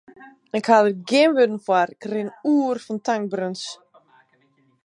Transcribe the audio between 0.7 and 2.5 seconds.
der gjin wurden foar, ik rin